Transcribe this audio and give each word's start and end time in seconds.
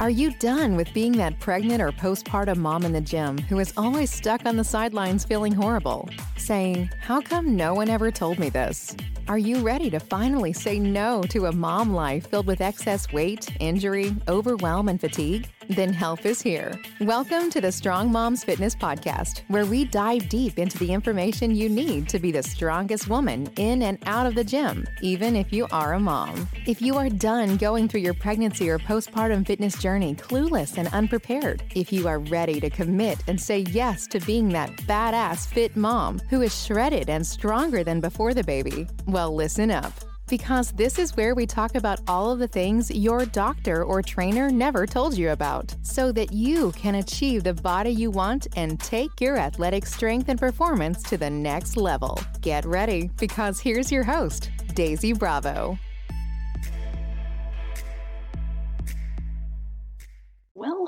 Are 0.00 0.08
you 0.08 0.32
done 0.38 0.76
with 0.76 0.94
being 0.94 1.12
that 1.18 1.38
pregnant 1.40 1.82
or 1.82 1.92
postpartum 1.92 2.56
mom 2.56 2.86
in 2.86 2.92
the 2.94 3.02
gym 3.02 3.36
who 3.36 3.58
is 3.58 3.74
always 3.76 4.10
stuck 4.10 4.46
on 4.46 4.56
the 4.56 4.64
sidelines 4.64 5.26
feeling 5.26 5.52
horrible? 5.52 6.08
Saying, 6.38 6.88
How 7.00 7.20
come 7.20 7.54
no 7.54 7.74
one 7.74 7.90
ever 7.90 8.10
told 8.10 8.38
me 8.38 8.48
this? 8.48 8.96
Are 9.28 9.36
you 9.36 9.58
ready 9.58 9.90
to 9.90 10.00
finally 10.00 10.54
say 10.54 10.78
no 10.78 11.22
to 11.24 11.46
a 11.46 11.52
mom 11.52 11.92
life 11.92 12.28
filled 12.28 12.46
with 12.46 12.62
excess 12.62 13.12
weight, 13.12 13.54
injury, 13.60 14.16
overwhelm, 14.26 14.88
and 14.88 14.98
fatigue? 14.98 15.46
Then 15.70 15.92
help 15.92 16.26
is 16.26 16.42
here. 16.42 16.76
Welcome 17.00 17.48
to 17.50 17.60
the 17.60 17.70
Strong 17.70 18.10
Moms 18.10 18.42
Fitness 18.42 18.74
Podcast, 18.74 19.42
where 19.46 19.64
we 19.64 19.84
dive 19.84 20.28
deep 20.28 20.58
into 20.58 20.76
the 20.78 20.92
information 20.92 21.54
you 21.54 21.68
need 21.68 22.08
to 22.08 22.18
be 22.18 22.32
the 22.32 22.42
strongest 22.42 23.08
woman 23.08 23.48
in 23.54 23.82
and 23.82 23.96
out 24.04 24.26
of 24.26 24.34
the 24.34 24.42
gym, 24.42 24.84
even 25.00 25.36
if 25.36 25.52
you 25.52 25.68
are 25.70 25.94
a 25.94 26.00
mom. 26.00 26.48
If 26.66 26.82
you 26.82 26.96
are 26.96 27.08
done 27.08 27.56
going 27.56 27.86
through 27.86 28.00
your 28.00 28.14
pregnancy 28.14 28.68
or 28.68 28.80
postpartum 28.80 29.46
fitness 29.46 29.80
journey 29.80 30.16
clueless 30.16 30.76
and 30.76 30.88
unprepared, 30.88 31.62
if 31.76 31.92
you 31.92 32.08
are 32.08 32.18
ready 32.18 32.58
to 32.58 32.68
commit 32.68 33.22
and 33.28 33.40
say 33.40 33.60
yes 33.60 34.08
to 34.08 34.18
being 34.18 34.48
that 34.48 34.70
badass 34.88 35.46
fit 35.46 35.76
mom 35.76 36.18
who 36.30 36.42
is 36.42 36.64
shredded 36.64 37.08
and 37.08 37.24
stronger 37.24 37.84
than 37.84 38.00
before 38.00 38.34
the 38.34 38.42
baby, 38.42 38.88
well, 39.06 39.32
listen 39.32 39.70
up 39.70 39.92
because 40.30 40.70
this 40.72 40.98
is 40.98 41.16
where 41.16 41.34
we 41.34 41.44
talk 41.44 41.74
about 41.74 42.00
all 42.08 42.30
of 42.30 42.38
the 42.38 42.48
things 42.48 42.90
your 42.90 43.26
doctor 43.26 43.84
or 43.84 44.00
trainer 44.00 44.48
never 44.48 44.86
told 44.86 45.18
you 45.18 45.30
about 45.30 45.74
so 45.82 46.12
that 46.12 46.32
you 46.32 46.70
can 46.72 46.94
achieve 46.94 47.42
the 47.42 47.52
body 47.52 47.90
you 47.90 48.10
want 48.10 48.46
and 48.56 48.78
take 48.80 49.20
your 49.20 49.36
athletic 49.36 49.84
strength 49.84 50.28
and 50.28 50.38
performance 50.38 51.02
to 51.02 51.18
the 51.18 51.28
next 51.28 51.76
level. 51.76 52.18
Get 52.40 52.64
ready 52.64 53.10
because 53.18 53.60
here's 53.60 53.90
your 53.90 54.04
host, 54.04 54.50
Daisy 54.74 55.12
Bravo. 55.12 55.76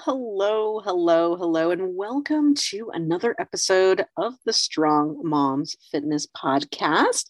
Hello, 0.05 0.81
hello, 0.81 1.37
hello, 1.37 1.71
and 1.71 1.95
welcome 1.95 2.57
to 2.57 2.91
another 2.93 3.37
episode 3.39 4.05
of 4.17 4.35
the 4.45 4.53
Strong 4.53 5.21
Moms 5.23 5.77
Fitness 5.93 6.27
Podcast. 6.37 7.27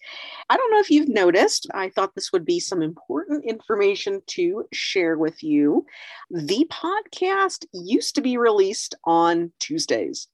I 0.48 0.56
don't 0.56 0.70
know 0.70 0.78
if 0.78 0.90
you've 0.90 1.10
noticed, 1.10 1.66
I 1.74 1.90
thought 1.90 2.14
this 2.14 2.32
would 2.32 2.46
be 2.46 2.60
some 2.60 2.80
important 2.80 3.44
information 3.44 4.22
to 4.28 4.64
share 4.72 5.18
with 5.18 5.42
you. 5.42 5.84
The 6.30 6.66
podcast 6.70 7.66
used 7.74 8.14
to 8.14 8.22
be 8.22 8.38
released 8.38 8.94
on 9.04 9.52
Tuesdays, 9.60 10.28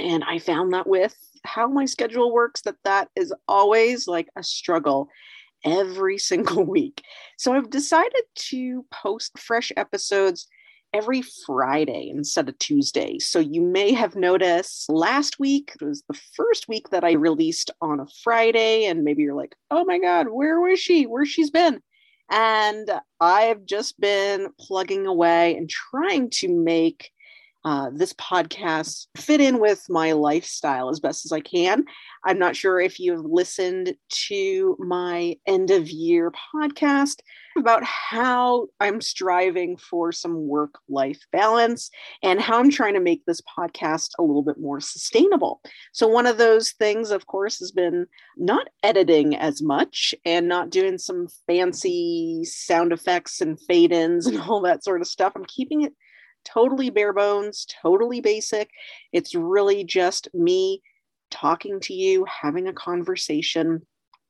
and 0.00 0.24
I 0.24 0.40
found 0.40 0.72
that 0.72 0.88
with 0.88 1.16
how 1.44 1.68
my 1.68 1.84
schedule 1.84 2.32
works, 2.32 2.62
that 2.62 2.78
that 2.82 3.08
is 3.14 3.32
always 3.46 4.08
like 4.08 4.28
a 4.34 4.42
struggle 4.42 5.10
every 5.64 6.18
single 6.32 6.64
week. 6.64 7.04
So 7.36 7.52
I've 7.52 7.70
decided 7.70 8.24
to 8.50 8.84
post 8.90 9.38
fresh 9.38 9.70
episodes 9.76 10.48
every 10.92 11.22
Friday 11.46 12.10
instead 12.10 12.48
of 12.48 12.58
Tuesday. 12.58 13.18
So 13.18 13.38
you 13.38 13.60
may 13.60 13.92
have 13.92 14.16
noticed 14.16 14.90
last 14.90 15.38
week 15.38 15.72
it 15.80 15.84
was 15.84 16.02
the 16.08 16.18
first 16.34 16.68
week 16.68 16.90
that 16.90 17.04
I 17.04 17.12
released 17.12 17.70
on 17.80 18.00
a 18.00 18.06
Friday, 18.22 18.86
and 18.86 19.04
maybe 19.04 19.22
you're 19.22 19.34
like, 19.34 19.54
oh 19.70 19.84
my 19.84 19.98
God, 19.98 20.28
where 20.28 20.60
was 20.60 20.80
she? 20.80 21.06
Where 21.06 21.26
she's 21.26 21.50
been? 21.50 21.80
And 22.30 22.90
I've 23.20 23.64
just 23.64 23.98
been 24.00 24.48
plugging 24.60 25.06
away 25.06 25.56
and 25.56 25.68
trying 25.68 26.30
to 26.30 26.48
make 26.48 27.10
uh, 27.68 27.90
this 27.92 28.14
podcast 28.14 29.08
fit 29.14 29.42
in 29.42 29.60
with 29.60 29.84
my 29.90 30.12
lifestyle 30.12 30.88
as 30.88 31.00
best 31.00 31.26
as 31.26 31.32
I 31.32 31.40
can. 31.40 31.84
I'm 32.24 32.38
not 32.38 32.56
sure 32.56 32.80
if 32.80 32.98
you've 32.98 33.26
listened 33.26 33.94
to 34.28 34.74
my 34.78 35.36
end 35.46 35.70
of 35.70 35.90
year 35.90 36.32
podcast 36.54 37.16
about 37.58 37.84
how 37.84 38.68
I'm 38.80 39.02
striving 39.02 39.76
for 39.76 40.12
some 40.12 40.46
work 40.46 40.78
life 40.88 41.20
balance 41.30 41.90
and 42.22 42.40
how 42.40 42.58
I'm 42.58 42.70
trying 42.70 42.94
to 42.94 43.00
make 43.00 43.26
this 43.26 43.42
podcast 43.42 44.12
a 44.18 44.22
little 44.22 44.42
bit 44.42 44.58
more 44.58 44.80
sustainable. 44.80 45.60
So, 45.92 46.08
one 46.08 46.26
of 46.26 46.38
those 46.38 46.70
things, 46.70 47.10
of 47.10 47.26
course, 47.26 47.58
has 47.58 47.70
been 47.70 48.06
not 48.38 48.68
editing 48.82 49.36
as 49.36 49.60
much 49.60 50.14
and 50.24 50.48
not 50.48 50.70
doing 50.70 50.96
some 50.96 51.28
fancy 51.46 52.44
sound 52.44 52.94
effects 52.94 53.42
and 53.42 53.60
fade 53.60 53.92
ins 53.92 54.26
and 54.26 54.40
all 54.48 54.62
that 54.62 54.84
sort 54.84 55.02
of 55.02 55.06
stuff. 55.06 55.34
I'm 55.36 55.44
keeping 55.44 55.82
it 55.82 55.92
totally 56.52 56.90
bare 56.90 57.12
bones, 57.12 57.66
totally 57.82 58.20
basic. 58.20 58.70
It's 59.12 59.34
really 59.34 59.84
just 59.84 60.28
me 60.34 60.82
talking 61.30 61.80
to 61.80 61.94
you, 61.94 62.24
having 62.24 62.68
a 62.68 62.72
conversation, 62.72 63.86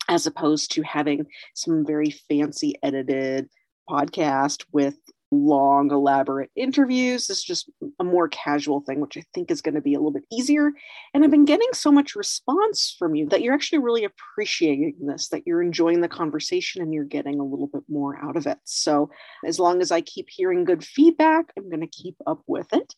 as 0.08 0.26
opposed 0.26 0.72
to 0.72 0.82
having 0.82 1.26
some 1.54 1.84
very 1.86 2.10
fancy 2.10 2.74
edited 2.82 3.48
podcast 3.88 4.64
with 4.72 4.96
long, 5.30 5.90
elaborate 5.90 6.50
interviews. 6.56 7.28
It's 7.28 7.42
just 7.42 7.70
a 8.00 8.04
more 8.04 8.28
casual 8.28 8.80
thing, 8.80 9.00
which 9.00 9.16
I 9.16 9.24
think 9.34 9.50
is 9.50 9.60
going 9.60 9.74
to 9.74 9.80
be 9.80 9.94
a 9.94 9.98
little 9.98 10.12
bit 10.12 10.24
easier. 10.32 10.72
And 11.12 11.22
I've 11.24 11.30
been 11.30 11.44
getting 11.44 11.68
so 11.72 11.92
much 11.92 12.16
response 12.16 12.94
from 12.98 13.14
you 13.14 13.28
that 13.28 13.42
you're 13.42 13.54
actually 13.54 13.80
really 13.80 14.04
appreciating 14.04 14.96
this, 15.00 15.28
that 15.28 15.46
you're 15.46 15.62
enjoying 15.62 16.00
the 16.00 16.08
conversation 16.08 16.82
and 16.82 16.94
you're 16.94 17.04
getting 17.04 17.40
a 17.40 17.44
little 17.44 17.66
bit 17.66 17.82
more 17.88 18.18
out 18.22 18.36
of 18.36 18.46
it. 18.46 18.58
So, 18.64 19.10
as 19.46 19.58
long 19.58 19.82
as 19.82 19.90
I 19.90 20.00
keep 20.00 20.28
hearing 20.30 20.64
good 20.64 20.84
feedback, 20.84 21.52
I'm 21.56 21.68
going 21.68 21.80
to 21.80 21.86
keep 21.86 22.16
up 22.26 22.42
with 22.46 22.72
it. 22.72 22.94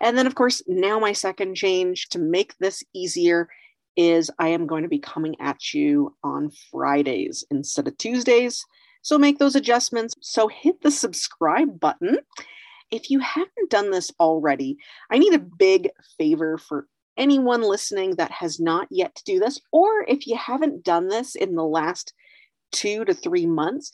And 0.00 0.18
then, 0.18 0.26
of 0.26 0.34
course, 0.34 0.62
now 0.66 0.98
my 0.98 1.12
second 1.12 1.54
change 1.54 2.08
to 2.10 2.18
make 2.18 2.56
this 2.58 2.82
easier 2.94 3.48
is 3.96 4.30
I 4.38 4.48
am 4.48 4.66
going 4.66 4.82
to 4.82 4.88
be 4.88 4.98
coming 4.98 5.36
at 5.40 5.72
you 5.72 6.16
on 6.24 6.50
Fridays 6.70 7.44
instead 7.50 7.86
of 7.86 7.96
Tuesdays. 7.96 8.64
So 9.04 9.18
make 9.18 9.38
those 9.38 9.54
adjustments. 9.54 10.14
So 10.22 10.48
hit 10.48 10.80
the 10.80 10.90
subscribe 10.90 11.78
button. 11.78 12.18
If 12.90 13.10
you 13.10 13.20
haven't 13.20 13.68
done 13.68 13.90
this 13.90 14.10
already, 14.18 14.78
I 15.10 15.18
need 15.18 15.34
a 15.34 15.38
big 15.38 15.90
favor 16.16 16.56
for 16.56 16.86
anyone 17.18 17.60
listening 17.60 18.16
that 18.16 18.30
has 18.30 18.58
not 18.58 18.88
yet 18.90 19.14
to 19.14 19.24
do 19.24 19.38
this, 19.38 19.60
or 19.70 20.04
if 20.08 20.26
you 20.26 20.36
haven't 20.36 20.84
done 20.84 21.08
this 21.08 21.34
in 21.34 21.54
the 21.54 21.64
last 21.64 22.14
two 22.72 23.04
to 23.04 23.12
three 23.12 23.46
months, 23.46 23.90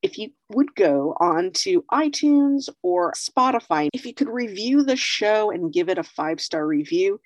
if 0.00 0.16
you 0.16 0.30
would 0.50 0.74
go 0.74 1.14
on 1.20 1.50
to 1.52 1.84
iTunes 1.92 2.70
or 2.82 3.12
Spotify, 3.12 3.88
if 3.92 4.06
you 4.06 4.14
could 4.14 4.28
review 4.28 4.82
the 4.82 4.96
show 4.96 5.50
and 5.50 5.72
give 5.72 5.90
it 5.90 5.98
a 5.98 6.02
five 6.02 6.40
star 6.40 6.66
review, 6.66 7.20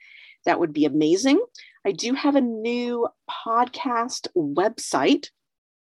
that 0.47 0.59
would 0.59 0.73
be 0.73 0.85
amazing. 0.85 1.41
I 1.87 1.93
do 1.93 2.13
have 2.15 2.35
a 2.35 2.41
new 2.41 3.07
podcast 3.47 4.27
website 4.37 5.29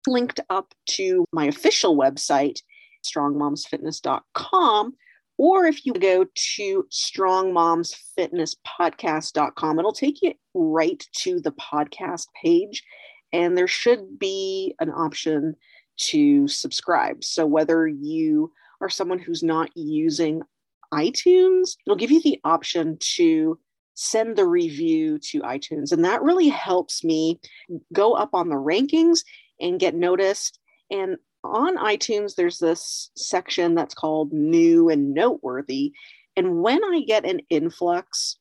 linked 0.09 0.39
up 0.49 0.73
to 0.91 1.25
my 1.31 1.45
official 1.45 1.97
website, 1.97 2.59
strongmomsfitness.com. 3.05 4.95
Or 5.37 5.65
if 5.65 5.85
you 5.85 5.93
go 5.93 6.25
to 6.25 6.85
strongmomsfitnesspodcast.com, 6.91 9.79
it'll 9.79 9.93
take 9.93 10.21
you 10.21 10.33
right 10.53 11.01
to 11.19 11.39
the 11.39 11.53
podcast 11.53 12.25
page. 12.43 12.83
And 13.31 13.57
there 13.57 13.67
should 13.67 14.19
be 14.19 14.75
an 14.81 14.89
option 14.89 15.55
to 15.99 16.47
subscribe. 16.47 17.23
So 17.23 17.45
whether 17.45 17.87
you 17.87 18.51
are 18.81 18.89
someone 18.89 19.19
who's 19.19 19.43
not 19.43 19.69
using 19.75 20.41
iTunes, 20.93 21.75
it'll 21.85 21.95
give 21.95 22.11
you 22.11 22.21
the 22.21 22.39
option 22.43 22.97
to 23.15 23.59
send 23.93 24.35
the 24.35 24.45
review 24.45 25.19
to 25.19 25.41
iTunes. 25.41 25.91
And 25.91 26.05
that 26.05 26.21
really 26.21 26.47
helps 26.47 27.03
me 27.03 27.39
go 27.93 28.13
up 28.13 28.29
on 28.33 28.49
the 28.49 28.55
rankings 28.55 29.19
and 29.59 29.79
get 29.79 29.95
noticed. 29.95 30.59
And 30.91 31.17
on 31.43 31.77
iTunes, 31.77 32.35
there's 32.35 32.59
this 32.59 33.11
section 33.15 33.75
that's 33.75 33.93
called 33.93 34.33
new 34.33 34.89
and 34.89 35.13
noteworthy. 35.13 35.93
And 36.35 36.61
when 36.61 36.83
I 36.83 37.01
get 37.05 37.25
an 37.25 37.41
influx 37.49 38.37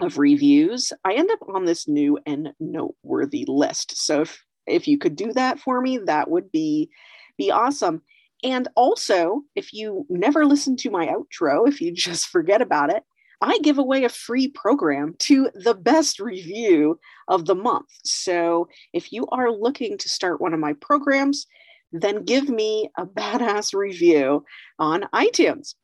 of 0.00 0.18
reviews, 0.18 0.92
I 1.04 1.14
end 1.14 1.30
up 1.30 1.40
on 1.48 1.64
this 1.64 1.86
new 1.86 2.18
and 2.26 2.52
noteworthy 2.58 3.44
list. 3.46 3.96
So 3.96 4.22
if, 4.22 4.42
if 4.66 4.88
you 4.88 4.98
could 4.98 5.16
do 5.16 5.32
that 5.32 5.58
for 5.58 5.80
me, 5.80 5.98
that 5.98 6.30
would 6.30 6.50
be, 6.50 6.90
be 7.36 7.50
awesome. 7.50 8.02
And 8.42 8.68
also, 8.74 9.42
if 9.54 9.72
you 9.72 10.06
never 10.08 10.46
listen 10.46 10.76
to 10.78 10.90
my 10.90 11.08
outro, 11.08 11.68
if 11.68 11.80
you 11.80 11.92
just 11.94 12.28
forget 12.28 12.62
about 12.62 12.90
it, 12.90 13.04
I 13.40 13.58
give 13.58 13.78
away 13.78 14.04
a 14.04 14.10
free 14.10 14.48
program 14.48 15.14
to 15.20 15.50
the 15.54 15.74
best 15.74 16.20
review 16.20 16.98
of 17.28 17.46
the 17.46 17.54
month. 17.54 17.88
So 18.04 18.68
if 18.92 19.12
you 19.12 19.26
are 19.32 19.50
looking 19.50 19.96
to 19.98 20.08
start 20.08 20.40
one 20.40 20.52
of 20.52 20.60
my 20.60 20.74
programs, 20.74 21.46
then 21.92 22.24
give 22.24 22.48
me 22.48 22.90
a 22.98 23.06
badass 23.06 23.74
review 23.74 24.44
on 24.78 25.08
iTunes. 25.14 25.74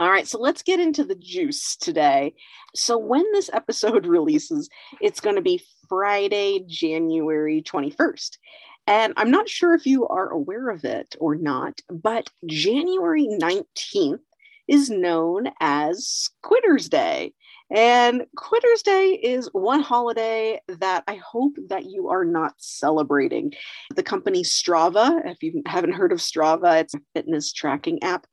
All 0.00 0.10
right, 0.10 0.28
so 0.28 0.38
let's 0.38 0.62
get 0.62 0.78
into 0.78 1.04
the 1.04 1.16
juice 1.16 1.76
today. 1.76 2.34
So, 2.74 2.96
when 2.96 3.24
this 3.32 3.50
episode 3.52 4.06
releases, 4.06 4.68
it's 5.00 5.18
going 5.18 5.34
to 5.34 5.42
be 5.42 5.64
Friday, 5.88 6.64
January 6.68 7.62
21st. 7.62 8.38
And 8.86 9.12
I'm 9.16 9.30
not 9.30 9.48
sure 9.48 9.74
if 9.74 9.86
you 9.86 10.06
are 10.06 10.30
aware 10.30 10.70
of 10.70 10.84
it 10.84 11.16
or 11.18 11.34
not, 11.34 11.80
but 11.90 12.30
January 12.46 13.26
19th 13.26 14.20
is 14.68 14.90
known 14.90 15.48
as 15.60 16.28
Quitter's 16.42 16.88
Day. 16.88 17.32
And 17.70 18.24
Quitter's 18.34 18.82
Day 18.82 19.10
is 19.22 19.50
one 19.52 19.80
holiday 19.80 20.60
that 20.68 21.04
I 21.06 21.16
hope 21.16 21.54
that 21.68 21.84
you 21.84 22.08
are 22.08 22.24
not 22.24 22.54
celebrating. 22.56 23.52
The 23.94 24.02
company 24.02 24.42
Strava, 24.42 25.20
if 25.26 25.42
you 25.42 25.62
haven't 25.66 25.92
heard 25.92 26.12
of 26.12 26.18
Strava, 26.18 26.80
it's 26.80 26.94
a 26.94 27.00
fitness 27.14 27.52
tracking 27.52 28.02
app, 28.02 28.26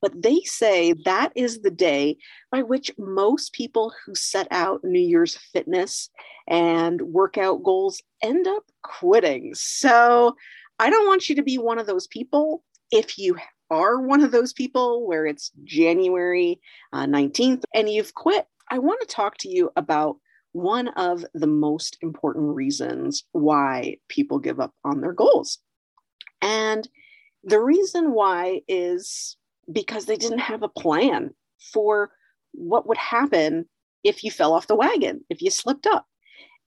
but 0.00 0.22
they 0.22 0.40
say 0.40 0.94
that 1.04 1.32
is 1.36 1.60
the 1.60 1.70
day 1.70 2.16
by 2.50 2.62
which 2.62 2.90
most 2.96 3.52
people 3.52 3.92
who 4.06 4.14
set 4.14 4.48
out 4.50 4.84
New 4.84 5.00
Year's 5.00 5.36
fitness 5.52 6.08
and 6.48 7.02
workout 7.02 7.62
goals 7.62 8.00
end 8.22 8.46
up 8.46 8.64
quitting. 8.82 9.52
So 9.54 10.34
I 10.78 10.88
don't 10.88 11.06
want 11.06 11.28
you 11.28 11.36
to 11.36 11.42
be 11.42 11.58
one 11.58 11.78
of 11.78 11.86
those 11.86 12.06
people. 12.06 12.64
If 12.90 13.18
you 13.18 13.36
are 13.70 14.00
one 14.00 14.22
of 14.22 14.32
those 14.32 14.52
people 14.52 15.06
where 15.06 15.26
it's 15.26 15.50
January 15.64 16.60
uh, 16.92 17.04
19th 17.04 17.62
and 17.74 17.88
you've 17.88 18.14
quit, 18.14 18.46
I 18.70 18.78
want 18.78 19.00
to 19.00 19.06
talk 19.06 19.36
to 19.38 19.48
you 19.48 19.70
about 19.76 20.16
one 20.52 20.88
of 20.88 21.24
the 21.34 21.46
most 21.46 21.98
important 22.02 22.54
reasons 22.54 23.24
why 23.32 23.96
people 24.08 24.38
give 24.38 24.60
up 24.60 24.72
on 24.84 25.00
their 25.00 25.12
goals. 25.12 25.58
And 26.40 26.88
the 27.44 27.60
reason 27.60 28.12
why 28.12 28.62
is 28.68 29.36
because 29.70 30.06
they 30.06 30.16
didn't 30.16 30.38
have 30.38 30.62
a 30.62 30.68
plan 30.68 31.34
for 31.72 32.10
what 32.52 32.88
would 32.88 32.98
happen 32.98 33.66
if 34.04 34.24
you 34.24 34.30
fell 34.30 34.54
off 34.54 34.66
the 34.66 34.74
wagon, 34.74 35.24
if 35.28 35.42
you 35.42 35.50
slipped 35.50 35.86
up. 35.86 36.06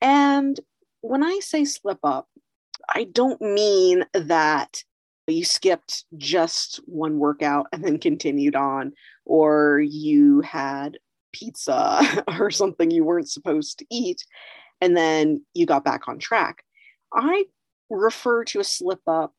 And 0.01 0.59
when 1.01 1.24
I 1.24 1.39
say 1.39 1.65
slip 1.65 2.00
up, 2.04 2.27
I 2.89 3.06
don't 3.06 3.42
mean 3.42 4.06
that 4.13 4.83
you 5.27 5.45
skipped 5.45 6.06
just 6.18 6.77
one 6.85 7.19
workout 7.19 7.68
and 7.71 7.83
then 7.83 8.00
continued 8.00 8.56
on, 8.56 8.94
or 9.25 9.79
you 9.79 10.41
had 10.41 10.97
pizza 11.33 12.01
or 12.39 12.51
something 12.51 12.91
you 12.91 13.03
weren't 13.03 13.29
supposed 13.29 13.79
to 13.79 13.85
eat 13.89 14.23
and 14.81 14.97
then 14.97 15.45
you 15.53 15.65
got 15.65 15.85
back 15.85 16.07
on 16.07 16.19
track. 16.19 16.63
I 17.13 17.45
refer 17.89 18.44
to 18.45 18.59
a 18.59 18.63
slip 18.63 19.01
up 19.07 19.33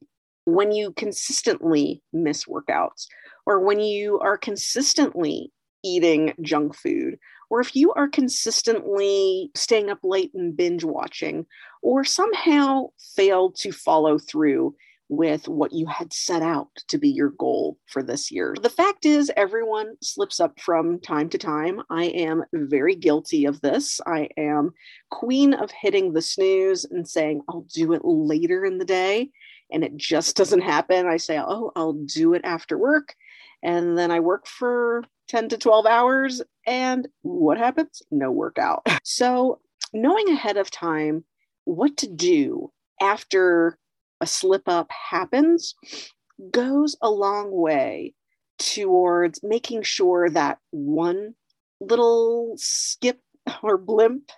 when 0.44 0.73
you 0.73 0.93
consistently 0.93 2.02
miss 2.12 2.44
workouts 2.44 3.06
or 3.46 3.61
when 3.61 3.81
you 3.81 4.19
are 4.20 4.38
consistently 4.38 5.52
eating 5.84 6.32
junk 6.40 6.76
food 6.76 7.19
or 7.50 7.61
if 7.61 7.75
you 7.75 7.93
are 7.94 8.08
consistently 8.08 9.50
staying 9.55 9.90
up 9.90 9.99
late 10.02 10.31
and 10.34 10.56
binge 10.56 10.84
watching 10.84 11.44
or 11.82 12.05
somehow 12.05 12.87
fail 13.17 13.50
to 13.50 13.73
follow 13.73 14.19
through 14.19 14.75
with 15.12 15.47
what 15.47 15.75
you 15.75 15.87
had 15.87 16.11
set 16.11 16.41
out 16.41 16.69
to 16.88 16.97
be 16.97 17.11
your 17.11 17.35
goal 17.38 17.76
for 17.87 18.03
this 18.03 18.31
year. 18.31 18.55
The 18.62 18.70
fact 18.70 19.05
is, 19.05 19.31
everyone 19.37 19.94
slips 20.03 20.41
up 20.41 20.59
from 20.59 20.99
time 21.00 21.29
to 21.29 21.38
time. 21.38 21.82
I 21.91 22.05
am 22.05 22.44
very 22.55 22.97
guilty 22.97 23.44
of 23.44 23.61
this. 23.61 24.00
I 24.06 24.31
am 24.38 24.73
queen 25.11 25.53
of 25.53 25.70
hitting 25.70 26.14
the 26.14 26.23
snooze 26.23 26.87
and 26.87 27.06
saying, 27.06 27.43
I'll 27.47 27.67
do 27.75 27.93
it 27.93 28.00
later 28.06 28.64
in 28.64 28.79
the 28.79 28.87
day. 28.87 29.29
And 29.70 29.85
it 29.85 29.99
just 29.99 30.35
doesn't 30.38 30.62
happen. 30.62 31.06
I 31.06 31.19
say, 31.19 31.38
Oh, 31.38 31.73
I'll 31.76 31.93
do 31.93 32.32
it 32.32 32.41
after 32.43 32.79
work. 32.79 33.15
And 33.62 33.99
then 33.99 34.11
I 34.11 34.20
work 34.20 34.47
for 34.47 35.05
10 35.29 35.50
to 35.50 35.58
12 35.58 35.85
hours. 35.85 36.41
And 36.67 37.06
what 37.20 37.58
happens? 37.58 38.00
No 38.11 38.31
workout. 38.31 38.87
So, 39.05 39.61
knowing 39.93 40.31
ahead 40.31 40.56
of 40.56 40.70
time 40.70 41.25
what 41.65 41.99
to 41.99 42.08
do 42.08 42.73
after 43.03 43.76
a 44.23 44.27
slip 44.27 44.69
up 44.69 44.91
happens 45.11 45.75
goes 46.51 46.97
a 47.03 47.11
long 47.11 47.51
way 47.51 48.15
towards 48.59 49.43
making 49.43 49.83
sure 49.83 50.31
that 50.31 50.59
one 50.71 51.35
little 51.81 52.55
skip 52.57 53.21
or 53.63 53.77
blimp 53.77 54.31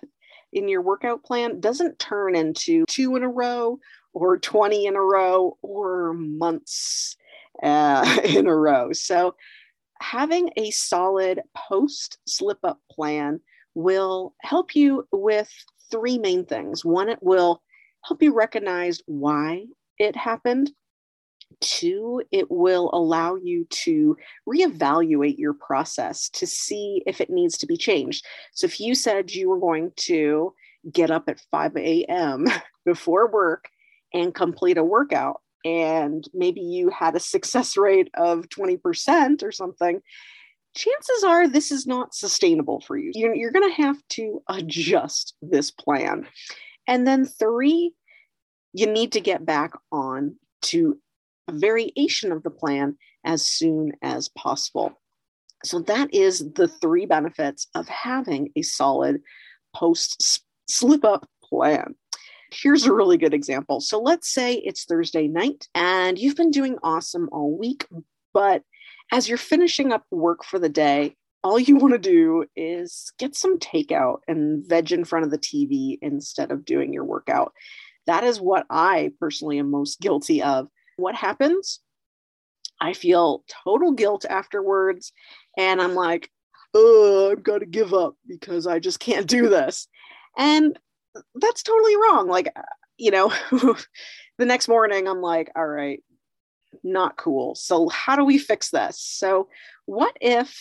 in 0.51 0.67
your 0.67 0.81
workout 0.81 1.23
plan 1.23 1.59
doesn't 1.59 1.99
turn 1.99 2.35
into 2.35 2.83
two 2.87 3.15
in 3.15 3.23
a 3.23 3.29
row 3.29 3.77
or 4.13 4.39
20 4.39 4.87
in 4.87 4.95
a 4.95 5.01
row 5.01 5.57
or 5.61 6.13
months 6.13 7.15
uh, 7.61 8.19
in 8.25 8.47
a 8.47 8.55
row. 8.55 8.91
So, 8.91 9.35
having 10.01 10.49
a 10.57 10.71
solid 10.71 11.41
post 11.55 12.17
slip 12.27 12.59
up 12.63 12.79
plan 12.91 13.39
will 13.75 14.33
help 14.41 14.75
you 14.75 15.07
with 15.11 15.49
three 15.91 16.17
main 16.17 16.45
things. 16.45 16.83
One, 16.83 17.09
it 17.09 17.19
will 17.21 17.61
help 18.07 18.21
you 18.21 18.33
recognize 18.33 19.01
why 19.05 19.65
it 19.97 20.15
happened. 20.15 20.71
Two, 21.61 22.21
it 22.31 22.49
will 22.49 22.89
allow 22.93 23.35
you 23.35 23.65
to 23.69 24.17
reevaluate 24.47 25.37
your 25.37 25.53
process 25.53 26.29
to 26.29 26.45
see 26.47 27.01
if 27.05 27.21
it 27.21 27.29
needs 27.29 27.57
to 27.59 27.65
be 27.65 27.77
changed. 27.77 28.25
So, 28.53 28.65
if 28.65 28.79
you 28.79 28.95
said 28.95 29.31
you 29.31 29.49
were 29.49 29.59
going 29.59 29.91
to 29.97 30.53
get 30.91 31.11
up 31.11 31.29
at 31.29 31.41
5 31.51 31.77
a.m. 31.77 32.45
before 32.85 33.31
work 33.31 33.69
and 34.13 34.33
complete 34.33 34.77
a 34.77 34.83
workout, 34.83 35.41
and 35.63 36.27
maybe 36.33 36.61
you 36.61 36.89
had 36.89 37.15
a 37.15 37.19
success 37.19 37.77
rate 37.77 38.09
of 38.15 38.49
20% 38.49 39.43
or 39.43 39.51
something, 39.51 40.01
chances 40.75 41.23
are 41.25 41.47
this 41.47 41.71
is 41.71 41.87
not 41.87 42.13
sustainable 42.13 42.81
for 42.81 42.97
you. 42.97 43.11
You're, 43.15 43.33
you're 43.33 43.51
going 43.51 43.69
to 43.69 43.81
have 43.81 43.97
to 44.09 44.43
adjust 44.49 45.35
this 45.41 45.71
plan. 45.71 46.27
And 46.87 47.07
then, 47.07 47.25
three, 47.25 47.93
you 48.73 48.87
need 48.87 49.13
to 49.13 49.21
get 49.21 49.45
back 49.45 49.71
on 49.91 50.35
to 50.63 50.97
a 51.47 51.53
variation 51.53 52.31
of 52.31 52.43
the 52.43 52.49
plan 52.49 52.97
as 53.23 53.45
soon 53.45 53.93
as 54.01 54.29
possible. 54.29 54.99
So, 55.63 55.79
that 55.81 56.13
is 56.13 56.51
the 56.53 56.67
three 56.67 57.05
benefits 57.05 57.67
of 57.75 57.87
having 57.87 58.51
a 58.55 58.61
solid 58.61 59.21
post 59.75 60.41
slip 60.69 61.03
up 61.03 61.27
plan. 61.43 61.95
Here's 62.51 62.85
a 62.85 62.93
really 62.93 63.17
good 63.17 63.33
example. 63.33 63.81
So, 63.81 63.99
let's 63.99 64.31
say 64.31 64.55
it's 64.55 64.85
Thursday 64.85 65.27
night 65.27 65.67
and 65.73 66.17
you've 66.19 66.35
been 66.35 66.51
doing 66.51 66.77
awesome 66.83 67.29
all 67.31 67.57
week, 67.57 67.87
but 68.33 68.63
as 69.11 69.29
you're 69.29 69.37
finishing 69.37 69.91
up 69.91 70.03
work 70.11 70.43
for 70.43 70.59
the 70.59 70.69
day, 70.69 71.15
all 71.45 71.59
you 71.59 71.75
want 71.75 71.93
to 71.93 71.99
do 71.99 72.43
is 72.55 73.13
get 73.19 73.35
some 73.35 73.59
takeout 73.59 74.17
and 74.27 74.67
veg 74.67 74.91
in 74.91 75.05
front 75.05 75.25
of 75.25 75.31
the 75.31 75.37
TV 75.37 75.99
instead 76.01 76.51
of 76.51 76.65
doing 76.65 76.91
your 76.91 77.03
workout. 77.03 77.53
That 78.07 78.23
is 78.23 78.41
what 78.41 78.65
I 78.67 79.11
personally 79.19 79.59
am 79.59 79.69
most 79.69 80.01
guilty 80.01 80.41
of. 80.41 80.67
What 80.97 81.13
happens? 81.13 81.81
I 82.81 82.93
feel 82.93 83.43
total 83.63 83.91
guilt 83.91 84.25
afterwards. 84.27 85.13
And 85.55 85.79
I'm 85.79 85.93
like, 85.93 86.31
oh, 86.73 87.29
I've 87.31 87.43
got 87.43 87.59
to 87.59 87.67
give 87.67 87.93
up 87.93 88.15
because 88.27 88.65
I 88.65 88.79
just 88.79 88.99
can't 88.99 89.27
do 89.27 89.47
this. 89.47 89.87
And 90.35 90.79
that's 91.35 91.61
totally 91.61 91.95
wrong. 91.95 92.27
Like, 92.27 92.51
you 92.97 93.11
know, 93.11 93.31
the 93.51 94.45
next 94.47 94.67
morning, 94.67 95.07
I'm 95.07 95.21
like, 95.21 95.51
all 95.55 95.67
right, 95.67 96.03
not 96.83 97.17
cool. 97.17 97.53
So, 97.53 97.87
how 97.89 98.15
do 98.15 98.25
we 98.25 98.39
fix 98.39 98.71
this? 98.71 98.99
So, 98.99 99.47
what 99.85 100.17
if, 100.19 100.59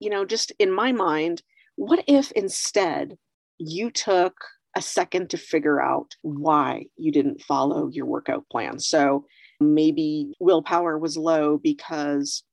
you 0.00 0.10
know, 0.10 0.24
just 0.24 0.52
in 0.58 0.72
my 0.72 0.92
mind, 0.92 1.42
what 1.76 2.04
if 2.06 2.32
instead 2.32 3.16
you 3.58 3.90
took 3.90 4.34
a 4.76 4.82
second 4.82 5.30
to 5.30 5.38
figure 5.38 5.80
out 5.80 6.14
why 6.22 6.86
you 6.96 7.10
didn't 7.12 7.42
follow 7.42 7.88
your 7.88 8.06
workout 8.06 8.48
plan? 8.50 8.78
So, 8.78 9.24
maybe 9.60 10.34
willpower 10.38 10.98
was 10.98 11.16
low 11.16 11.58
because 11.58 12.44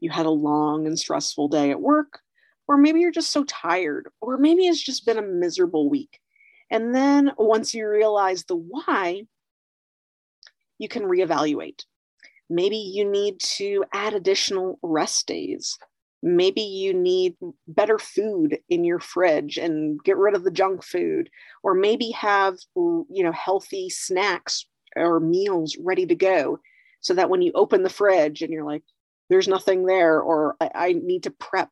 you 0.00 0.10
had 0.10 0.26
a 0.26 0.30
long 0.30 0.86
and 0.86 0.98
stressful 0.98 1.48
day 1.48 1.70
at 1.70 1.80
work, 1.80 2.20
or 2.68 2.76
maybe 2.76 3.00
you're 3.00 3.10
just 3.10 3.32
so 3.32 3.44
tired, 3.44 4.08
or 4.20 4.36
maybe 4.38 4.66
it's 4.66 4.82
just 4.82 5.06
been 5.06 5.18
a 5.18 5.22
miserable 5.22 5.88
week. 5.88 6.20
And 6.70 6.94
then 6.94 7.32
once 7.36 7.74
you 7.74 7.88
realize 7.88 8.44
the 8.44 8.56
why, 8.56 9.22
you 10.78 10.88
can 10.88 11.02
reevaluate. 11.02 11.84
Maybe 12.48 12.76
you 12.76 13.08
need 13.08 13.40
to 13.56 13.84
add 13.92 14.14
additional 14.14 14.78
rest 14.82 15.26
days. 15.26 15.78
Maybe 16.22 16.60
you 16.60 16.94
need 16.94 17.36
better 17.66 17.98
food 17.98 18.58
in 18.68 18.84
your 18.84 19.00
fridge 19.00 19.58
and 19.58 20.02
get 20.04 20.16
rid 20.16 20.34
of 20.34 20.44
the 20.44 20.50
junk 20.50 20.84
food, 20.84 21.28
or 21.62 21.74
maybe 21.74 22.10
have 22.12 22.58
you 22.76 23.24
know 23.24 23.32
healthy 23.32 23.90
snacks 23.90 24.66
or 24.96 25.20
meals 25.20 25.76
ready 25.80 26.06
to 26.06 26.14
go, 26.14 26.58
so 27.00 27.14
that 27.14 27.30
when 27.30 27.42
you 27.42 27.52
open 27.54 27.82
the 27.82 27.90
fridge 27.90 28.42
and 28.42 28.52
you're 28.52 28.64
like, 28.64 28.82
"There's 29.30 29.48
nothing 29.48 29.86
there," 29.86 30.20
or 30.20 30.56
I, 30.60 30.70
I 30.74 30.92
need 30.92 31.24
to 31.24 31.30
prep 31.30 31.70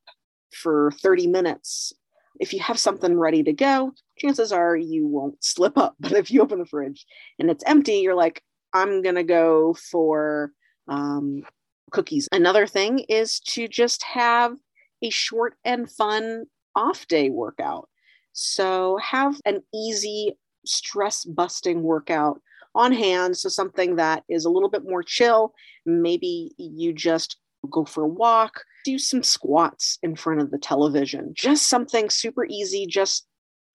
for 0.53 0.93
30 1.03 1.27
minutes. 1.29 1.93
If 2.41 2.53
you 2.53 2.61
have 2.61 2.79
something 2.79 3.19
ready 3.19 3.43
to 3.45 3.53
go, 3.53 3.93
chances 4.19 4.53
are 4.53 4.77
you 4.77 5.07
won't 5.07 5.43
slip 5.45 5.77
up. 5.79 5.95
But 6.01 6.13
if 6.13 6.31
you 6.31 6.43
open 6.43 6.59
the 6.59 6.67
fridge 6.67 7.07
and 7.39 7.51
it's 7.51 7.65
empty, 7.67 7.99
you're 7.99 8.15
like, 8.15 8.43
I'm 8.73 9.03
going 9.03 9.17
to 9.17 9.25
go 9.25 9.75
for 9.75 10.53
um, 10.89 11.43
cookies. 11.91 12.29
Another 12.33 12.67
thing 12.67 13.01
is 13.09 13.41
to 13.41 13.69
just 13.69 14.03
have 14.03 14.57
a 15.03 15.11
short 15.11 15.55
and 15.65 15.91
fun 15.91 16.45
off 16.77 17.07
day 17.09 17.31
workout. 17.31 17.89
So 18.33 18.99
have 18.99 19.41
an 19.45 19.63
easy 19.75 20.39
stress 20.65 21.25
busting 21.25 21.83
workout 21.83 22.41
on 22.75 22.93
hand. 22.93 23.37
So 23.37 23.49
something 23.49 23.97
that 23.97 24.25
is 24.29 24.45
a 24.45 24.51
little 24.51 24.71
bit 24.71 24.85
more 24.85 25.03
chill. 25.03 25.53
Maybe 25.85 26.53
you 26.57 26.93
just 26.93 27.37
go 27.71 27.85
for 27.85 28.05
a 28.05 28.09
walk, 28.09 28.63
do 28.85 28.99
some 28.99 29.23
squats 29.23 29.99
in 30.03 30.17
front 30.17 30.41
of 30.41 30.51
the 30.51 30.59
television. 30.59 31.33
Just 31.35 31.69
something 31.69 32.09
super 32.09 32.47
easy, 32.47 32.87
just 32.87 33.27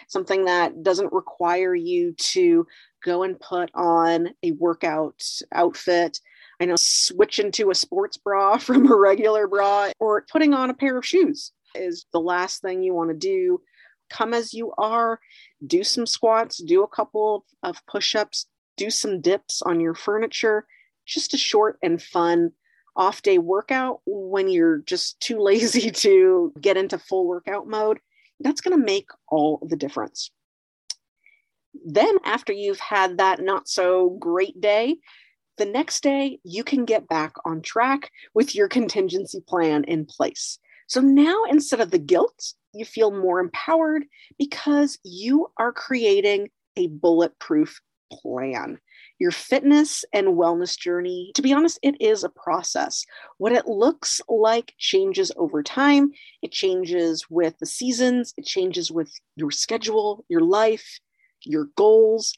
something 0.08 0.46
that 0.46 0.84
doesn't 0.84 1.14
require 1.14 1.76
you 1.76 2.14
to 2.14 2.66
go 3.04 3.24
and 3.24 3.40
put 3.40 3.70
on 3.74 4.30
a 4.44 4.52
workout 4.52 5.22
outfit. 5.52 6.20
I 6.60 6.66
know 6.66 6.76
switching 6.80 7.52
to 7.54 7.72
a 7.72 7.76
sports 7.76 8.18
bra 8.18 8.58
from 8.60 8.92
a 8.92 8.96
regular 8.96 9.48
bra 9.48 9.92
or 10.00 10.26
putting 10.32 10.54
on 10.54 10.70
a 10.70 10.76
pair 10.76 10.98
of 10.98 11.06
shoes 11.06 11.52
is 11.76 12.06
the 12.14 12.20
last 12.20 12.62
thing 12.62 12.82
you 12.84 12.94
want 12.94 13.10
to 13.10 13.16
do. 13.16 13.62
Come 14.10 14.34
as 14.34 14.54
you 14.54 14.72
are, 14.78 15.20
do 15.66 15.84
some 15.84 16.06
squats, 16.06 16.62
do 16.64 16.84
a 16.84 16.88
couple 16.88 17.46
of 17.64 17.86
push 17.88 18.16
ups, 18.16 18.46
do 18.78 18.90
some 18.90 19.20
dips 19.20 19.62
on 19.62 19.80
your 19.80 19.96
furniture. 19.96 20.66
Just 21.06 21.34
a 21.34 21.38
short 21.38 21.78
and 21.84 22.02
fun 22.02 22.52
off 22.96 23.22
day 23.22 23.38
workout 23.38 24.02
when 24.06 24.50
you're 24.50 24.80
just 24.80 25.20
too 25.20 25.40
lazy 25.42 25.92
to 25.92 26.54
get 26.60 26.78
into 26.78 26.98
full 26.98 27.28
workout 27.28 27.68
mode. 27.68 28.00
That's 28.40 28.62
going 28.62 28.78
to 28.78 28.84
make 28.84 29.08
all 29.28 29.66
the 29.68 29.76
difference. 29.76 30.30
Then, 31.86 32.18
after 32.24 32.54
you've 32.54 32.80
had 32.80 33.18
that 33.18 33.42
not 33.42 33.68
so 33.68 34.18
great 34.20 34.60
day, 34.60 34.98
the 35.58 35.66
next 35.66 36.04
day 36.04 36.40
you 36.44 36.64
can 36.64 36.86
get 36.86 37.08
back 37.08 37.34
on 37.46 37.62
track 37.62 38.12
with 38.34 38.56
your 38.56 38.68
contingency 38.68 39.42
plan 39.48 39.84
in 39.86 40.06
place. 40.06 40.60
So 40.88 41.02
now 41.02 41.44
instead 41.50 41.82
of 41.82 41.92
the 41.92 42.00
guilt, 42.00 42.54
you 42.74 42.86
feel 42.86 43.12
more 43.12 43.40
empowered 43.40 44.06
because 44.38 45.00
you 45.04 45.48
are 45.58 45.72
creating 45.72 46.50
a 46.76 46.88
bulletproof 46.88 47.80
plan. 48.12 48.80
Your 49.18 49.32
fitness 49.32 50.04
and 50.14 50.28
wellness 50.28 50.78
journey, 50.78 51.32
to 51.36 51.42
be 51.42 51.54
honest, 51.54 51.80
it 51.82 51.96
is 52.02 52.24
a 52.24 52.30
process. 52.30 53.06
What 53.38 53.54
it 53.54 53.66
looks 53.66 54.22
like 54.28 54.74
changes 54.78 55.32
over 55.38 55.64
time. 55.64 56.12
It 56.42 56.52
changes 56.52 57.26
with 57.30 57.58
the 57.60 57.66
seasons, 57.66 58.34
it 58.38 58.46
changes 58.46 58.92
with 58.92 59.12
your 59.36 59.52
schedule, 59.52 60.26
your 60.28 60.42
life, 60.42 61.00
your 61.42 61.70
goals. 61.76 62.34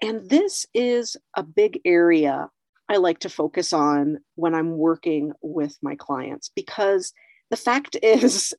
And 0.00 0.28
this 0.28 0.66
is 0.74 1.16
a 1.36 1.42
big 1.42 1.78
area 1.84 2.48
I 2.92 2.96
like 2.96 3.20
to 3.20 3.30
focus 3.30 3.72
on 3.72 4.18
when 4.34 4.54
I'm 4.54 4.76
working 4.76 5.32
with 5.40 5.78
my 5.82 5.94
clients 5.96 6.50
because 6.54 7.12
the 7.50 7.56
fact 7.56 7.96
is, 8.02 8.52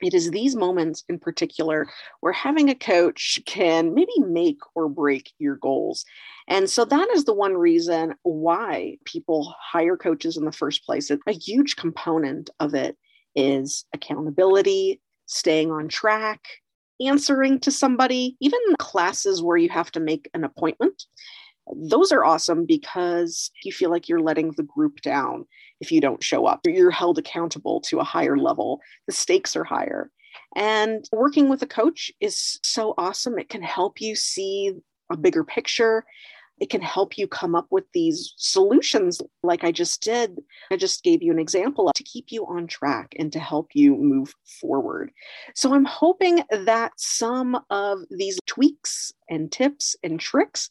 it 0.00 0.14
is 0.14 0.30
these 0.30 0.56
moments 0.56 1.04
in 1.08 1.18
particular 1.18 1.86
where 2.20 2.32
having 2.32 2.70
a 2.70 2.74
coach 2.74 3.40
can 3.46 3.94
maybe 3.94 4.18
make 4.18 4.58
or 4.74 4.88
break 4.88 5.30
your 5.38 5.56
goals. 5.56 6.04
And 6.48 6.68
so 6.68 6.84
that 6.86 7.08
is 7.10 7.24
the 7.24 7.34
one 7.34 7.54
reason 7.54 8.14
why 8.22 8.96
people 9.04 9.54
hire 9.60 9.96
coaches 9.96 10.36
in 10.36 10.44
the 10.44 10.52
first 10.52 10.84
place. 10.84 11.10
A 11.10 11.32
huge 11.32 11.76
component 11.76 12.50
of 12.60 12.74
it 12.74 12.96
is 13.36 13.84
accountability, 13.92 15.00
staying 15.26 15.70
on 15.70 15.88
track, 15.88 16.40
answering 17.00 17.60
to 17.60 17.70
somebody, 17.70 18.36
even 18.40 18.60
classes 18.78 19.42
where 19.42 19.56
you 19.56 19.68
have 19.68 19.90
to 19.92 20.00
make 20.00 20.28
an 20.34 20.44
appointment. 20.44 21.04
Those 21.72 22.12
are 22.12 22.24
awesome 22.24 22.66
because 22.66 23.50
you 23.64 23.72
feel 23.72 23.90
like 23.90 24.08
you're 24.08 24.20
letting 24.20 24.52
the 24.52 24.62
group 24.62 25.00
down 25.00 25.46
if 25.80 25.90
you 25.90 26.00
don't 26.00 26.22
show 26.22 26.46
up. 26.46 26.60
You're 26.66 26.90
held 26.90 27.18
accountable 27.18 27.80
to 27.82 28.00
a 28.00 28.04
higher 28.04 28.36
level, 28.36 28.80
the 29.06 29.12
stakes 29.12 29.56
are 29.56 29.64
higher. 29.64 30.10
And 30.56 31.08
working 31.12 31.48
with 31.48 31.62
a 31.62 31.66
coach 31.66 32.12
is 32.20 32.58
so 32.62 32.94
awesome. 32.98 33.38
It 33.38 33.48
can 33.48 33.62
help 33.62 34.00
you 34.00 34.14
see 34.14 34.72
a 35.10 35.16
bigger 35.16 35.44
picture. 35.44 36.04
It 36.60 36.70
can 36.70 36.82
help 36.82 37.18
you 37.18 37.26
come 37.26 37.56
up 37.56 37.66
with 37.70 37.84
these 37.92 38.32
solutions, 38.36 39.20
like 39.42 39.64
I 39.64 39.72
just 39.72 40.02
did. 40.02 40.38
I 40.70 40.76
just 40.76 41.02
gave 41.02 41.20
you 41.20 41.32
an 41.32 41.38
example 41.40 41.90
to 41.92 42.02
keep 42.04 42.26
you 42.28 42.46
on 42.46 42.68
track 42.68 43.12
and 43.18 43.32
to 43.32 43.40
help 43.40 43.70
you 43.74 43.96
move 43.96 44.32
forward. 44.60 45.10
So 45.56 45.74
I'm 45.74 45.84
hoping 45.84 46.44
that 46.50 46.92
some 46.96 47.60
of 47.70 47.98
these 48.08 48.38
tweaks 48.46 49.12
and 49.28 49.50
tips 49.50 49.96
and 50.04 50.20
tricks 50.20 50.70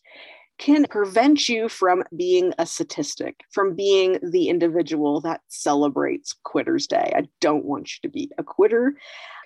can 0.58 0.86
prevent 0.90 1.50
you 1.50 1.68
from 1.68 2.04
being 2.16 2.54
a 2.58 2.66
statistic, 2.66 3.42
from 3.52 3.76
being 3.76 4.20
the 4.22 4.50
individual 4.50 5.20
that 5.22 5.42
celebrates 5.48 6.36
Quitter's 6.44 6.88
Day. 6.88 7.12
I 7.16 7.28
don't 7.42 7.66
want 7.66 7.92
you 7.92 8.08
to 8.08 8.14
be 8.14 8.32
a 8.38 8.44
quitter. 8.44 8.96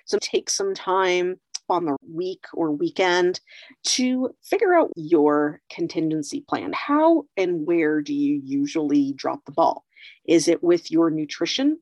So 0.04 0.18
take 0.20 0.50
some 0.50 0.74
time 0.74 1.40
on 1.68 1.84
the 1.84 1.96
week 2.10 2.44
or 2.54 2.70
weekend 2.70 3.40
to 3.84 4.34
figure 4.42 4.74
out 4.74 4.90
your 4.96 5.60
contingency 5.70 6.44
plan. 6.48 6.72
How 6.72 7.24
and 7.36 7.66
where 7.66 8.00
do 8.00 8.14
you 8.14 8.40
usually 8.42 9.12
drop 9.12 9.44
the 9.44 9.52
ball? 9.52 9.84
Is 10.26 10.48
it 10.48 10.62
with 10.62 10.90
your 10.90 11.10
nutrition? 11.10 11.78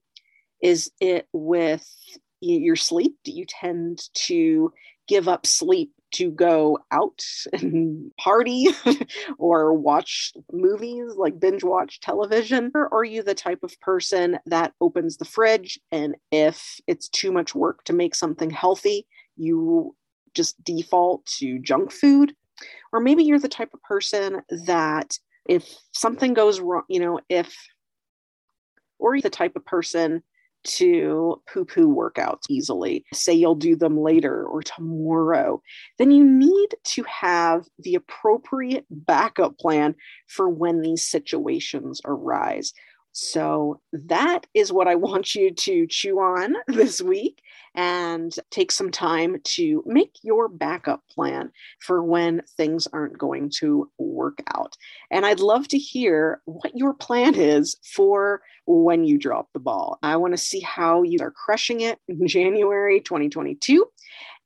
Is 0.62 0.90
it 1.00 1.28
with 1.33 1.87
your 2.40 2.76
sleep? 2.76 3.16
Do 3.25 3.33
you 3.33 3.45
tend 3.47 4.02
to 4.14 4.73
give 5.06 5.28
up 5.28 5.47
sleep 5.47 5.92
to 6.12 6.30
go 6.30 6.78
out 6.90 7.22
and 7.52 8.10
party 8.16 8.68
or 9.38 9.72
watch 9.75 10.32
movies, 10.52 11.14
like 11.16 11.38
binge 11.40 11.64
watch 11.64 12.00
television? 12.00 12.70
Or 12.75 12.92
are 12.92 13.04
you 13.04 13.22
the 13.22 13.34
type 13.34 13.62
of 13.62 13.78
person 13.80 14.38
that 14.46 14.72
opens 14.80 15.16
the 15.16 15.25
fridge 15.25 15.78
and 15.92 16.16
if 16.30 16.80
it's 16.86 17.08
too 17.08 17.32
much 17.32 17.54
work 17.54 17.84
to 17.84 17.92
make 17.92 18.14
something 18.14 18.50
healthy, 18.50 19.06
you 19.36 19.94
just 20.34 20.62
default 20.62 21.26
to 21.38 21.58
junk 21.58 21.92
food? 21.92 22.34
Or 22.92 23.00
maybe 23.00 23.25
you're 23.25 23.38
the 23.38 23.48
type 23.48 23.75
of 23.75 23.82
person 23.82 24.42
that 24.66 25.18
if 25.48 25.68
something 25.92 26.34
goes 26.34 26.60
wrong, 26.60 26.82
you 26.88 27.00
know, 27.00 27.20
if, 27.28 27.54
or 28.98 29.20
the 29.20 29.30
type 29.30 29.56
of 29.56 29.64
person 29.64 30.22
to 30.66 31.40
poo 31.52 31.64
poo 31.64 31.94
workouts 31.94 32.42
easily, 32.49 33.04
say 33.12 33.32
you'll 33.32 33.54
do 33.54 33.76
them 33.76 33.99
later 33.99 34.44
or 34.44 34.62
tomorrow, 34.62 35.62
then 35.99 36.11
you 36.11 36.25
need 36.25 36.68
to 36.85 37.02
have 37.04 37.66
the 37.78 37.94
appropriate 37.94 38.87
backup 38.90 39.58
plan 39.58 39.94
for 40.28 40.49
when 40.49 40.80
these 40.80 41.06
situations 41.06 42.00
arise. 42.04 42.73
So 43.18 43.80
that 43.94 44.46
is 44.52 44.75
what 44.75 44.88
I 44.88 44.94
want 44.94 45.35
you 45.35 45.50
to 45.50 45.87
chew 45.87 46.18
on 46.18 46.54
this 46.66 47.00
week 47.00 47.40
and 47.75 48.30
take 48.50 48.70
some 48.70 48.90
time 48.90 49.38
to 49.42 49.82
make 49.87 50.16
your 50.23 50.50
backup 50.50 51.02
plan 51.08 51.50
for 51.80 52.02
when 52.02 52.42
things 52.58 52.87
aren't 52.92 53.16
going 53.16 53.50
to 53.61 53.90
work 53.96 54.40
out. 54.54 54.76
And 55.11 55.25
I'd 55.25 55.40
love 55.40 55.66
to 55.68 55.78
hear 55.78 56.42
what 56.44 56.76
your 56.76 56.92
plan 56.92 57.35
is 57.35 57.76
for 57.82 58.42
when 58.66 59.04
you 59.04 59.16
drop 59.16 59.49
the 59.54 59.61
ball. 59.61 59.99
I 60.02 60.16
want 60.16 60.35
to 60.35 60.38
see 60.38 60.61
how 60.61 61.02
you 61.02 61.18
are 61.23 61.30
crushing 61.30 61.80
it 61.80 61.99
in 62.08 62.26
January 62.28 63.00
2022. 63.00 63.87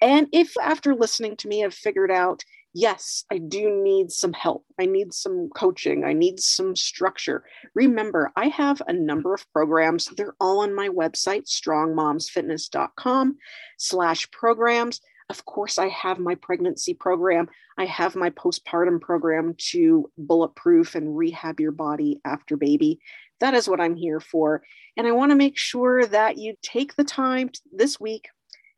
And 0.00 0.28
if 0.32 0.54
after 0.62 0.94
listening 0.94 1.34
to 1.38 1.48
me 1.48 1.58
have 1.60 1.74
figured 1.74 2.12
out 2.12 2.44
yes, 2.72 3.24
I 3.30 3.38
do 3.38 3.82
need 3.82 4.10
some 4.10 4.32
help. 4.32 4.64
I 4.78 4.86
need 4.86 5.12
some 5.12 5.48
coaching. 5.54 6.04
I 6.04 6.12
need 6.12 6.40
some 6.40 6.76
structure. 6.76 7.44
Remember, 7.74 8.32
I 8.36 8.48
have 8.48 8.82
a 8.86 8.92
number 8.92 9.34
of 9.34 9.50
programs. 9.52 10.06
They're 10.06 10.34
all 10.40 10.60
on 10.60 10.74
my 10.74 10.88
website, 10.88 11.46
strongmomsfitness.com 11.46 13.36
slash 13.78 14.30
programs. 14.30 15.00
Of 15.28 15.44
course, 15.44 15.78
I 15.78 15.88
have 15.88 16.18
my 16.18 16.34
pregnancy 16.34 16.92
program. 16.92 17.48
I 17.78 17.84
have 17.84 18.16
my 18.16 18.30
postpartum 18.30 19.00
program 19.00 19.54
to 19.70 20.10
bulletproof 20.18 20.96
and 20.96 21.16
rehab 21.16 21.60
your 21.60 21.72
body 21.72 22.20
after 22.24 22.56
baby. 22.56 22.98
That 23.38 23.54
is 23.54 23.68
what 23.68 23.80
I'm 23.80 23.96
here 23.96 24.20
for. 24.20 24.62
And 24.96 25.06
I 25.06 25.12
want 25.12 25.30
to 25.30 25.36
make 25.36 25.56
sure 25.56 26.04
that 26.04 26.36
you 26.36 26.56
take 26.62 26.96
the 26.96 27.04
time 27.04 27.50
this 27.72 28.00
week 28.00 28.28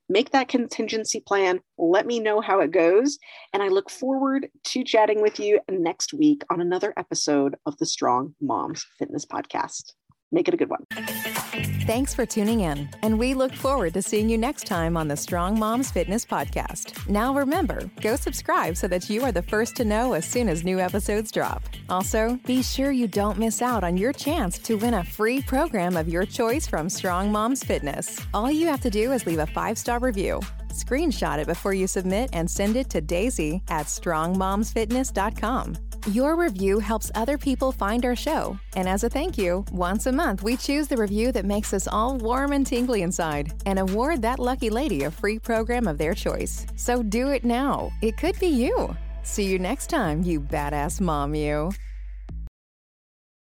make 0.08 0.30
that 0.30 0.48
contingency 0.48 1.20
plan. 1.20 1.60
Let 1.78 2.06
me 2.06 2.20
know 2.20 2.40
how 2.40 2.60
it 2.60 2.70
goes. 2.70 3.18
And 3.52 3.62
I 3.62 3.68
look 3.68 3.90
forward 3.90 4.48
to 4.64 4.84
chatting 4.84 5.22
with 5.22 5.38
you 5.40 5.60
next 5.70 6.12
week 6.12 6.42
on 6.50 6.60
another 6.60 6.92
episode 6.96 7.56
of 7.66 7.76
the 7.78 7.86
Strong 7.86 8.34
Moms 8.40 8.84
Fitness 8.98 9.24
Podcast. 9.26 9.92
Make 10.30 10.48
it 10.48 10.54
a 10.54 10.56
good 10.56 10.70
one. 10.70 11.31
Thanks 11.52 12.14
for 12.14 12.24
tuning 12.24 12.60
in, 12.60 12.88
and 13.02 13.18
we 13.18 13.34
look 13.34 13.52
forward 13.52 13.92
to 13.92 14.00
seeing 14.00 14.30
you 14.30 14.38
next 14.38 14.64
time 14.66 14.96
on 14.96 15.06
the 15.06 15.16
Strong 15.18 15.58
Moms 15.58 15.90
Fitness 15.90 16.24
Podcast. 16.24 17.06
Now 17.10 17.34
remember, 17.34 17.90
go 18.00 18.16
subscribe 18.16 18.74
so 18.74 18.88
that 18.88 19.10
you 19.10 19.22
are 19.22 19.32
the 19.32 19.42
first 19.42 19.76
to 19.76 19.84
know 19.84 20.14
as 20.14 20.24
soon 20.24 20.48
as 20.48 20.64
new 20.64 20.80
episodes 20.80 21.30
drop. 21.30 21.62
Also, 21.90 22.38
be 22.46 22.62
sure 22.62 22.90
you 22.90 23.06
don't 23.06 23.36
miss 23.38 23.60
out 23.60 23.84
on 23.84 23.98
your 23.98 24.14
chance 24.14 24.58
to 24.60 24.76
win 24.76 24.94
a 24.94 25.04
free 25.04 25.42
program 25.42 25.94
of 25.94 26.08
your 26.08 26.24
choice 26.24 26.66
from 26.66 26.88
Strong 26.88 27.30
Moms 27.30 27.62
Fitness. 27.62 28.18
All 28.32 28.50
you 28.50 28.66
have 28.68 28.80
to 28.80 28.90
do 28.90 29.12
is 29.12 29.26
leave 29.26 29.40
a 29.40 29.46
five 29.46 29.76
star 29.76 29.98
review. 29.98 30.40
Screenshot 30.70 31.38
it 31.38 31.46
before 31.46 31.74
you 31.74 31.86
submit 31.86 32.30
and 32.32 32.50
send 32.50 32.76
it 32.76 32.88
to 32.88 33.02
Daisy 33.02 33.62
at 33.68 33.86
strongmomsfitness.com. 33.88 35.76
Your 36.08 36.34
review 36.34 36.80
helps 36.80 37.12
other 37.14 37.38
people 37.38 37.70
find 37.70 38.04
our 38.04 38.16
show. 38.16 38.58
And 38.74 38.88
as 38.88 39.04
a 39.04 39.08
thank 39.08 39.38
you, 39.38 39.64
once 39.70 40.06
a 40.06 40.12
month 40.12 40.42
we 40.42 40.56
choose 40.56 40.88
the 40.88 40.96
review 40.96 41.30
that 41.30 41.44
makes 41.44 41.72
us 41.72 41.86
all 41.86 42.18
warm 42.18 42.50
and 42.50 42.66
tingly 42.66 43.02
inside 43.02 43.52
and 43.66 43.78
award 43.78 44.20
that 44.22 44.40
lucky 44.40 44.68
lady 44.68 45.04
a 45.04 45.12
free 45.12 45.38
program 45.38 45.86
of 45.86 45.98
their 45.98 46.12
choice. 46.12 46.66
So 46.74 47.04
do 47.04 47.28
it 47.28 47.44
now. 47.44 47.92
It 48.02 48.16
could 48.16 48.36
be 48.40 48.48
you. 48.48 48.96
See 49.22 49.44
you 49.44 49.60
next 49.60 49.90
time, 49.90 50.22
you 50.24 50.40
badass 50.40 51.00
mom, 51.00 51.36
you. 51.36 51.70